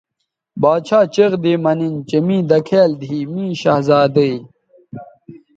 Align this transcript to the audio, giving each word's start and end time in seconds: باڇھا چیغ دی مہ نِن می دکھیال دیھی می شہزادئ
باڇھا 0.61 0.99
چیغ 1.13 1.31
دی 1.43 1.53
مہ 1.63 1.71
نِن 1.77 1.93
می 2.25 2.37
دکھیال 2.49 2.91
دیھی 3.01 3.19
می 3.33 3.45
شہزادئ 3.61 4.33